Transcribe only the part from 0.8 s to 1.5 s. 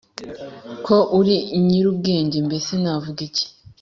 ko uri